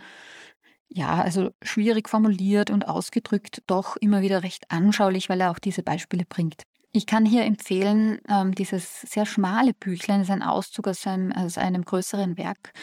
ja, 0.90 1.22
also 1.22 1.52
schwierig 1.62 2.10
formuliert 2.10 2.70
und 2.70 2.88
ausgedrückt, 2.88 3.62
doch 3.68 3.98
immer 3.98 4.22
wieder 4.22 4.44
recht 4.44 4.72
anschaulich, 4.72 5.30
weil 5.30 5.42
er 5.42 5.52
auch 5.52 5.60
diese 5.60 5.84
Beispiele 5.84 6.26
bringt. 6.26 6.64
Ich 6.94 7.06
kann 7.06 7.26
hier 7.26 7.46
empfehlen, 7.46 8.20
ähm, 8.28 8.54
dieses 8.54 9.02
sehr 9.02 9.26
schmale 9.26 9.74
Büchlein 9.74 10.22
ist 10.22 10.30
ein 10.30 10.44
Auszug 10.44 10.90
aus 10.90 11.08
einem, 11.08 11.32
aus 11.32 11.58
einem 11.58 11.86
größeren 11.86 12.38
Werk. 12.38 12.74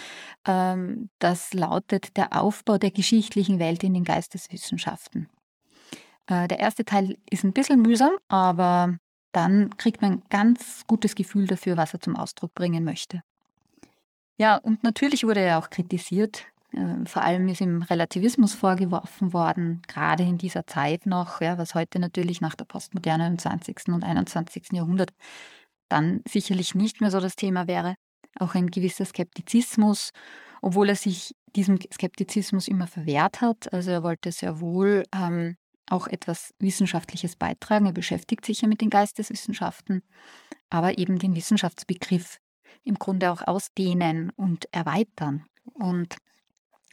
Ähm, 0.47 1.11
das 1.19 1.53
lautet 1.53 2.17
Der 2.17 2.41
Aufbau 2.41 2.79
der 2.79 2.91
geschichtlichen 2.91 3.59
Welt 3.59 3.85
in 3.85 3.93
den 3.93 4.05
Geisteswissenschaften. 4.05 5.29
Äh, 6.29 6.47
der 6.47 6.59
erste 6.59 6.85
Teil 6.85 7.17
ist 7.31 7.45
ein 7.45 7.53
bisschen 7.53 7.83
mühsam, 7.83 8.13
aber 8.29 8.97
dann 9.33 9.77
kriegt 9.77 10.03
man 10.03 10.13
ein 10.13 10.23
ganz 10.31 10.85
gutes 10.87 11.15
Gefühl 11.15 11.47
dafür, 11.47 11.77
was 11.77 11.95
er 11.95 12.01
zum 12.01 12.17
Ausdruck 12.17 12.55
bringen 12.55 12.85
möchte. 12.85 13.23
Ja, 14.37 14.57
und 14.57 14.85
natürlich 14.85 15.25
wurde 15.25 15.41
er 15.41 15.59
auch 15.59 15.71
kritisiert. 15.71 16.47
Äh, 16.73 17.07
vor 17.07 17.23
allem 17.23 17.49
ist 17.49 17.61
ihm 17.61 17.83
Relativismus 17.83 18.55
vorgeworfen 18.55 19.33
worden, 19.33 19.83
gerade 19.89 20.23
in 20.23 20.39
dieser 20.39 20.67
Zeit 20.67 21.07
noch, 21.07 21.41
ja, 21.41 21.59
was 21.59 21.75
heute 21.75 21.99
natürlich 21.99 22.41
nach 22.41 22.55
der 22.55 22.67
Postmoderne 22.67 23.27
im 23.27 23.39
20. 23.39 23.89
und 23.89 24.05
21. 24.05 24.69
Jahrhundert 24.73 25.11
dann 25.89 26.23
sicherlich 26.29 26.75
nicht 26.75 27.01
mehr 27.01 27.11
so 27.11 27.21
das 27.21 27.37
Thema 27.37 27.67
wäre. 27.67 27.95
Auch 28.39 28.55
ein 28.55 28.71
gewisser 28.71 29.07
Skeptizismus, 29.07 30.11
obwohl 30.61 30.91
er 30.91 30.97
sich 30.97 31.35
diesem 31.57 31.79
Skeptizismus 31.93 32.69
immer 32.69 32.87
verwehrt 32.87 33.41
hat. 33.41 33.73
Also 33.73 33.91
er 33.91 34.03
wollte 34.03 34.31
sehr 34.31 34.61
wohl 34.61 35.05
ähm, 35.15 35.57
auch 35.91 36.07
etwas 36.07 36.55
Wissenschaftliches 36.59 37.37
beitragen. 37.37 37.87
Er 37.87 37.93
beschäftigt 37.93 38.45
sich 38.45 38.61
ja 38.61 38.69
mit 38.69 38.81
den 38.81 38.91
Geisteswissenschaften, 38.91 40.03
aber 40.71 40.99
eben 40.99 41.19
den 41.19 41.35
Wissenschaftsbegriff 41.35 42.39
im 42.85 42.97
Grunde 42.97 43.31
auch 43.31 43.43
ausdehnen 43.47 44.31
und 44.31 44.73
erweitern. 44.73 45.45
Und 45.75 46.17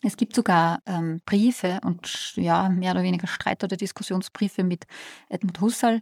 es 0.02 0.18
gibt 0.18 0.36
sogar 0.36 0.80
ähm, 0.86 1.22
Briefe 1.26 1.80
und 1.84 2.36
ja, 2.36 2.70
mehr 2.70 2.92
oder 2.92 3.04
weniger 3.04 3.28
Streit- 3.28 3.64
oder 3.64 3.78
Diskussionsbriefe 3.78 4.64
mit 4.64 4.86
Edmund 5.30 5.60
Husserl, 5.62 6.02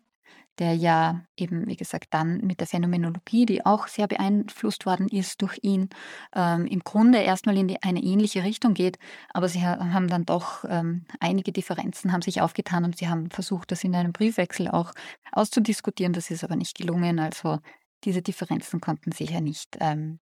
der 0.59 0.75
ja 0.75 1.21
eben, 1.37 1.67
wie 1.67 1.75
gesagt, 1.75 2.07
dann 2.11 2.37
mit 2.41 2.59
der 2.59 2.67
Phänomenologie, 2.67 3.45
die 3.45 3.65
auch 3.65 3.87
sehr 3.87 4.07
beeinflusst 4.07 4.85
worden 4.85 5.07
ist 5.07 5.41
durch 5.41 5.59
ihn, 5.61 5.89
ähm, 6.35 6.65
im 6.67 6.81
Grunde 6.81 7.19
erstmal 7.19 7.57
in 7.57 7.67
die, 7.67 7.81
eine 7.81 8.01
ähnliche 8.01 8.43
Richtung 8.43 8.73
geht. 8.73 8.97
Aber 9.33 9.49
sie 9.49 9.65
haben 9.65 10.07
dann 10.07 10.25
doch 10.25 10.63
ähm, 10.67 11.05
einige 11.19 11.51
Differenzen 11.51 12.11
haben 12.11 12.21
sich 12.21 12.41
aufgetan 12.41 12.83
und 12.83 12.97
sie 12.97 13.07
haben 13.09 13.29
versucht, 13.31 13.71
das 13.71 13.83
in 13.83 13.95
einem 13.95 14.13
Briefwechsel 14.13 14.67
auch 14.69 14.93
auszudiskutieren. 15.31 16.13
Das 16.13 16.29
ist 16.29 16.43
aber 16.43 16.55
nicht 16.55 16.77
gelungen. 16.77 17.19
Also 17.19 17.59
diese 18.03 18.21
Differenzen 18.21 18.81
konnten 18.81 19.11
sich 19.11 19.31
ja 19.31 19.41
nicht 19.41 19.77
ähm, 19.79 20.19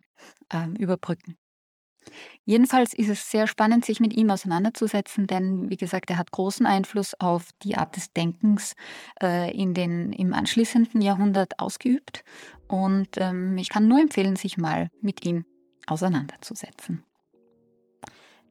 ähm 0.51 0.75
überbrücken. 0.75 1.37
Jedenfalls 2.43 2.93
ist 2.93 3.09
es 3.09 3.29
sehr 3.29 3.47
spannend, 3.47 3.85
sich 3.85 3.99
mit 3.99 4.13
ihm 4.13 4.29
auseinanderzusetzen, 4.29 5.27
denn 5.27 5.69
wie 5.69 5.77
gesagt, 5.77 6.09
er 6.09 6.17
hat 6.17 6.31
großen 6.31 6.65
Einfluss 6.65 7.13
auf 7.19 7.49
die 7.63 7.77
Art 7.77 7.95
des 7.95 8.11
Denkens 8.13 8.73
äh, 9.21 9.55
in 9.55 9.73
den, 9.73 10.11
im 10.13 10.33
anschließenden 10.33 11.01
Jahrhundert 11.01 11.59
ausgeübt. 11.59 12.23
Und 12.67 13.09
ähm, 13.17 13.57
ich 13.57 13.69
kann 13.69 13.87
nur 13.87 13.99
empfehlen, 13.99 14.35
sich 14.35 14.57
mal 14.57 14.89
mit 15.01 15.25
ihm 15.25 15.45
auseinanderzusetzen. 15.87 17.03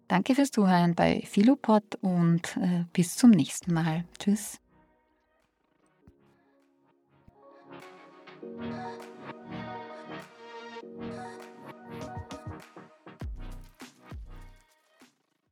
Danke 0.09 0.35
fürs 0.35 0.51
Zuhören 0.51 0.95
bei 0.95 1.23
Philopod 1.25 1.97
und 2.01 2.57
äh, 2.57 2.85
bis 2.93 3.17
zum 3.17 3.31
nächsten 3.31 3.73
Mal. 3.73 4.05
Tschüss. 4.19 4.59